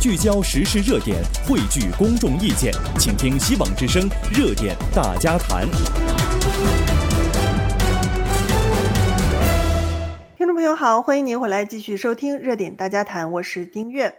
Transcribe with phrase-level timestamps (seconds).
[0.00, 5.68] 聚焦时事热点，汇聚公众意见，请听希望之声热点大家谈。
[10.38, 14.10] 听众朋友好，欢迎您回来继续收听热点大家谈，我是丁月。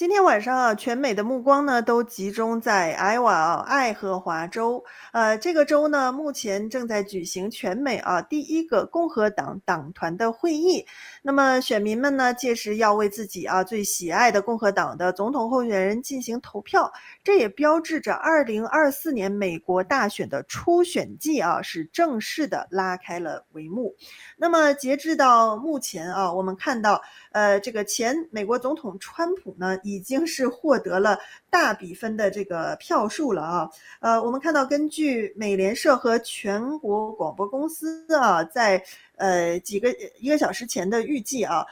[0.00, 4.82] 今天晚上啊，全美的目光呢都集中在爱瓦啊，爱荷华州。
[5.12, 10.86] 呃，这个州呢目前正在举行全美啊第一个共和党党团的会议。
[11.20, 16.90] 那么选民们呢届时要为自己啊最喜爱的共和党的总统候选人进行投票。
[17.22, 23.94] 这也标志着2024年美国大选的初选季啊是正式的拉开了帷幕。
[24.38, 29.76] 那么截至到目前啊，我们看到呃这个前美国总统川普呢。
[29.90, 31.18] 已经是获得了
[31.50, 38.82] 大比分的这个票数了啊，呃，我们看到根据美联社和全国广播公司啊，在
[39.16, 41.66] 呃几个一个小时前的预计啊，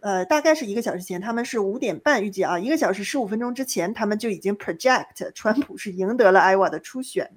[0.00, 7.30] 呃，大概是一个小时前，他们是五点半预计啊，一个小时十五分钟之前，他们就已经 project 川普是赢得了 IWA 的初选，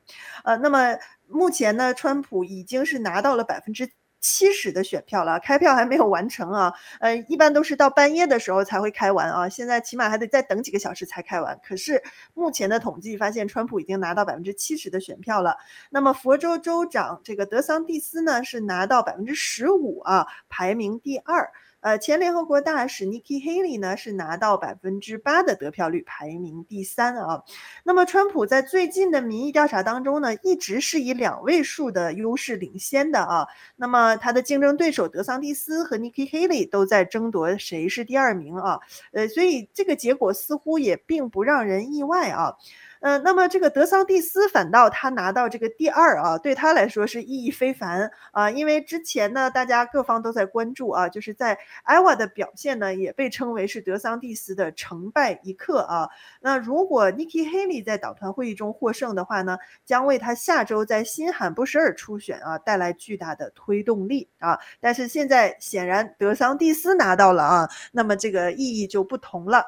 [0.44, 3.90] 呃，那么目前呢，川普已经是拿到了百分之。
[4.20, 11.60] 七十的选票了，开票还没有完成啊，呃，一般都是到半夜的时候才会开完啊，现在起码还得再等几个小时才开完。
[11.64, 12.02] 可是
[12.34, 15.58] 目前的统计发现，川普已经拿到百分之七十的选票了。
[15.90, 21.52] 那么佛州州长这个德桑蒂斯呢，是拿到百分之十五啊，排名第二。
[21.86, 27.44] 呃，前联合国大使 Nikki Haley 呢是拿到百分之八的得票率，排名第三啊。
[27.84, 33.46] 那么，川普在最近的民意调查当中呢，一直是以两位数的优势领先的啊。
[33.76, 38.80] 那么，他的竞争对手德桑蒂斯和 Nikki Haley 都在争夺谁是第二名啊。
[39.12, 42.56] 呃，所以这个结果似乎也并不让人意外啊。
[43.06, 56.10] 呃，那么这个德桑蒂斯反倒他拿到这个第二啊，对他来说是意义非凡啊，因为之前呢，大家各方都在关注啊，就是在爱瓦的表现呢，也被称为是德桑蒂斯的成败一刻啊。
[56.42, 64.58] 那如果 Nikki Haley 在党团会议中获胜的话呢，将为他下周在新罕布什尔初选啊带来巨大的推动力啊。
[64.80, 69.64] 但是现在显然德桑蒂斯拿到了啊，那么这个意义就不同了。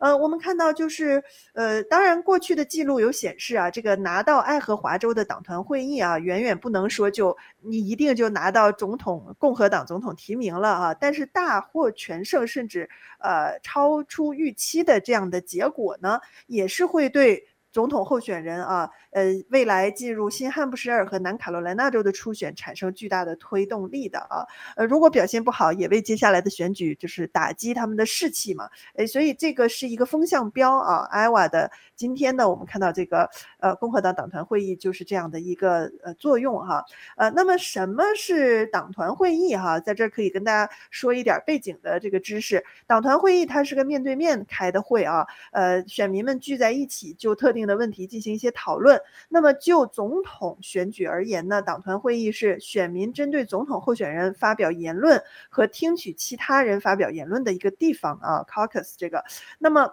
[0.00, 1.22] 呃，我们看到就是，
[1.52, 12.88] 呃，当然过去的记录有显示啊，这个拿到爱荷华州的党团会议啊，远远不能说就你一定就拿到总统共和党总统提名了啊，但是大获全胜，甚至
[13.20, 17.46] 呃超出预期的这样的结果呢，也是会对。
[17.72, 24.44] 总统候选人啊，呃，未来进入新罕布什尔和南卡罗来纳州的初选产生巨大的推动力的啊，
[24.74, 31.06] 呃，如果表现不好，也为接下来的选举就是打击他们的士气嘛，诶，所以这个是一个风向标啊。
[31.10, 33.30] 艾瓦的今天呢，我们看到这个
[33.60, 36.84] 呃共和党党团会议就是这样的一个呃作用哈，
[37.16, 39.78] 呃，那么什么是党团会议哈？
[39.78, 47.59] 在这儿可以跟大家说一点背景的这个知识，党团会议它是个面对面开的会啊，呃，选民们聚在一起就特定。
[47.60, 48.98] 定的问题进行一些讨论。
[49.28, 59.22] 那么就总统选举而言呢，党团会议是选民针对总统候选人发表言论和听取其他人发表言论的一个地方啊，caucus 这个。
[59.58, 59.92] 那么。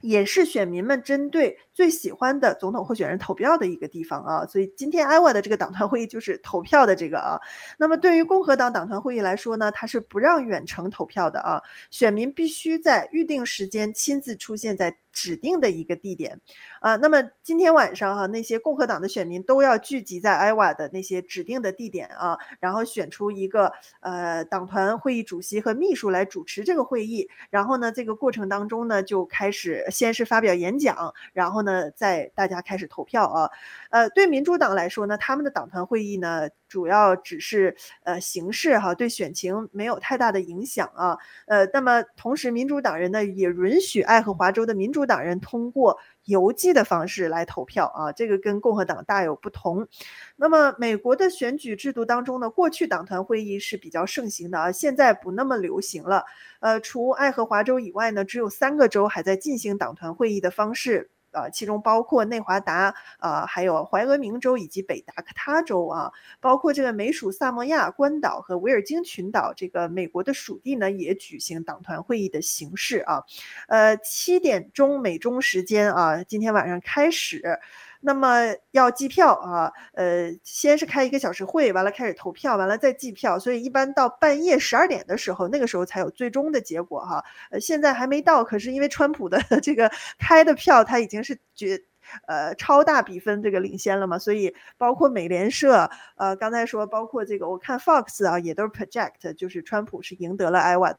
[0.00, 7.40] 也是选民们针对最喜欢的总统候选人投票的一个地方啊，所以今天艾瓦的这个党团会议就是投票的这个啊。
[7.76, 11.60] 那么对于共和党党团会议来说呢，它是不让远程投票的啊，
[11.90, 16.40] 选民必须在预定时间亲自出现在指定的一个地点
[16.80, 16.94] 啊。
[16.94, 29.84] 那么今天晚上哈，那些共和党的选民都要聚集在艾瓦的那些指定的地点啊，然后选出一个呃党团会议主席和秘书来主持这个会议，然后呢，这个过程当中呢就开始。
[29.90, 33.50] 先是发表演讲，然后呢，再大家开始投票啊。
[33.90, 37.74] 呃，对民主党来说呢，他们的党团会议呢，主要只是
[38.04, 41.18] 呃形式哈，对选情没有太大的影响啊。
[41.46, 49.88] 呃，那么同时，民主党人呢也允许爱荷华州的民主党人通过邮寄的方式来投票啊，这个跟共和党大有不同。
[50.36, 56.24] 那么，美国的选举制度当中呢，过去党团会议是比较盛行的啊，现在不那么流行了。
[56.60, 61.10] 呃，除爱荷华州以外呢，只有三个州还在进行党团会议的方式。
[61.38, 73.22] 啊，其中包括内华达啊，还有怀俄明州以及北达科他州啊，包括这个美属萨摩亚、关岛和维尔京群岛这个美国的属地呢，也举行党团会议的形式啊。
[73.68, 77.58] 呃，七点钟美中时间啊，今天晚上开始。
[78.00, 87.24] 那么要计票啊，呃，先是开一个小时会，完了开始投票，完了再计票，所以一般到半夜十二点的时候，那个时候才有最终的结果哈。
[87.50, 91.80] 呃，现在还没到，可是因为川普的 这个开的票他已经是绝
[92.26, 100.94] 呃超大比分这个领先了嘛，所以包括美联社，呃，刚才说包括这个我看 Fox 啊，也都是 project，就是川普是赢得了 Iowa。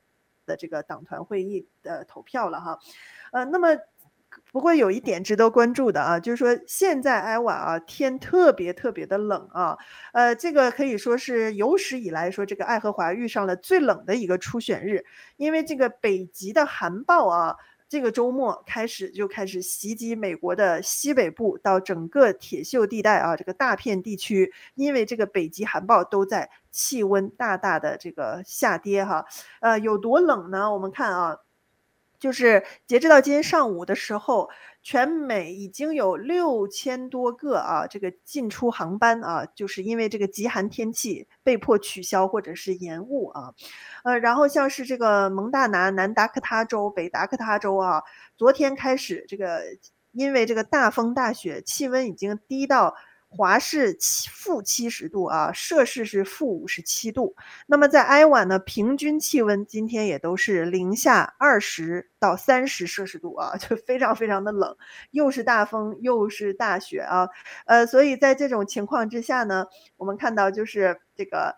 [0.46, 2.80] 的这个党团会议的投票了哈，
[3.32, 3.78] 呃，那么。
[4.52, 9.78] 不过有一点值得关注的啊，就是说现在艾瓦啊天特别特别的冷啊，
[10.12, 15.06] 呃，这个可以说是有史以来说这个爱荷华遇上了最冷的一个初选日，
[15.38, 17.56] 因为这个北极的寒暴啊，
[17.88, 29.26] 这个周末开始就开始袭击美国的西北部到整个铁锈地带啊，这个大片地区，因为这个北极寒暴都在气温大大的这个下跌哈，
[29.62, 30.74] 呃，有多冷呢？
[30.74, 31.38] 我们看啊。
[32.20, 34.50] 就是截止到今天上午的时候，
[34.84, 43.54] 全美已经有六千多个啊，这个进出航班啊，就是因为这个极寒天气被迫取消或者是延误啊，
[44.04, 48.04] 呃，然后像是这个蒙大拿、南达科他州、北达科他州啊，
[48.38, 49.62] 昨天开始这个
[50.12, 52.96] 因为这个大风大雪，气温已经低到。
[53.32, 57.36] 华氏七负七十度啊，摄氏是负五十七度。
[57.68, 64.76] 那么在埃瓦呢，平均气温今天也都是零下二十到三十摄氏度啊， 就非常非常的冷，
[65.12, 67.30] 又是大风又是大雪啊，
[67.66, 69.68] 呃，所以在这种情况之下呢，
[69.98, 71.56] 我们看到就是这个，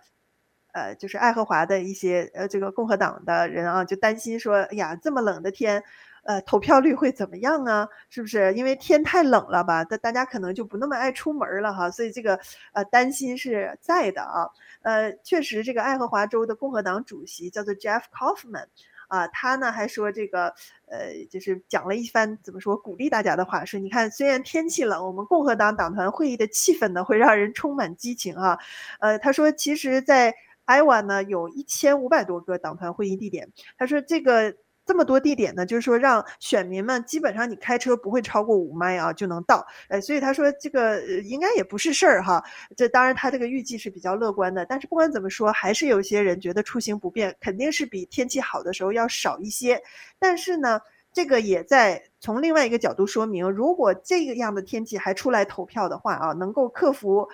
[0.73, 5.83] 呃，就是爱荷华的一些呃这个共和党的人啊，就担心说，哎呀，这么冷的天。
[6.23, 7.87] 呃，投票率会怎么样啊？
[8.09, 9.83] 是不是因为天太冷了吧？
[9.83, 12.39] 大大家可能就不那么爱出门了哈，所以这个
[12.73, 14.47] 呃担心是在的啊。
[14.83, 18.67] 呃，确实，这个爱荷华州的共和党主席叫做 Jeff Kaufman
[19.07, 20.53] 啊，他呢还说这个
[20.87, 28.59] 呃，就是讲了一番怎么说鼓励大家的话，说你看，虽然天气冷，我们共和党党团会议的气氛呢会让人充满激情啊。
[28.99, 30.35] 呃，他说其实，在
[30.65, 34.55] 艾瓦呢有一千五百多个党团会议地点，他说这个。
[34.91, 42.43] 这么多地点呢，就是说让选民们基本上你开车不会超过五迈啊就能到，哎，所以他说这个应该也不是事儿哈。
[42.75, 49.81] 这当然他这个预计是比较乐观的，但是不管怎么说，还是有些人觉得出行不便，肯定是比天气好的时候要少一些。
[50.19, 50.81] 但是呢，
[51.13, 57.25] 这个也在从另外一个角度说明，如果这个样的天气还出来投票的话啊，能够克服。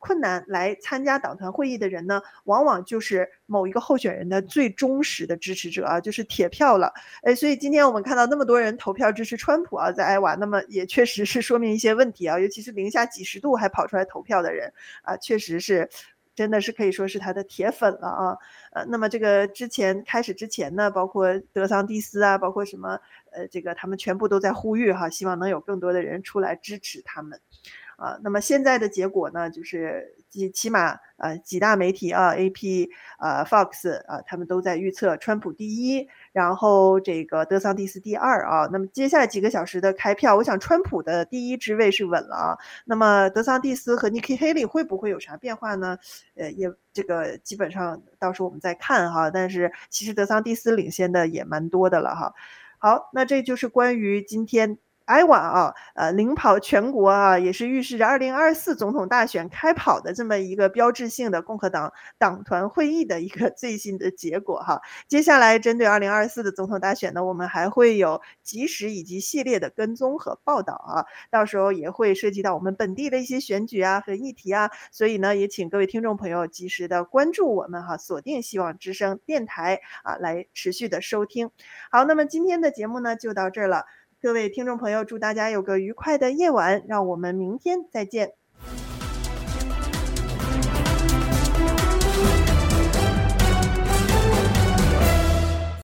[0.00, 6.92] 困难来参加党团会议的人呢，往往就是某一个候选人的最忠实的支持者啊，就是铁票了。
[7.22, 15.88] 哎，所以今天我们看到那么多人投票支持川普啊，在艾瓦，那么也确实是说明一些问题啊，尤其是零下几十度还跑出来投票的人啊，确实是
[16.34, 18.36] 真的是可以说是他的铁粉了啊。
[18.72, 22.98] 呃，那么这个之前开始之前呢，包括德桑蒂斯啊，包括什么
[23.32, 27.38] 呃，这个他们全部都在呼吁哈，希望能有更多的人出来支持他们。
[28.00, 32.88] 啊，那么现在的结果呢，就是几起码呃几大媒体啊，AP
[33.18, 38.66] 啊，Fox 啊，他们都在预测川普第一，然后这个德桑蒂斯第二啊。
[38.72, 42.58] 那么接下来几个小时的开票，我想川普的第一之位是稳了啊。
[42.86, 45.98] 那么德桑蒂斯和 Nikki Haley 会不会有啥变化呢？
[46.36, 49.30] 呃，也这个基本上到时候我们再看哈。
[49.30, 52.32] 但是其实德桑蒂斯领先的也蛮多的了哈。
[52.78, 54.78] 好，那这就是关于今天。
[55.04, 64.80] 艾瓦啊，呃，领跑全国啊，也是预示着二零二四总统大选开跑的这么一个标志性的共和党党团会议的一个 最新的结果哈。
[65.08, 81.50] 接下来针对二零二四的总统大选呢，我们还会有及时以及系列的跟踪和报道啊，到时候也会涉及到我们本地的一些选举啊和议题啊，所以呢，也请各位听众朋友及时的关注我们哈，锁定希望之声电台啊，来持续的收听。
[81.90, 83.86] 好，那么今天的节目呢就到这儿了。
[84.22, 88.34] 各位听众朋友，祝大家有个愉快的夜晚，让我们明天再见。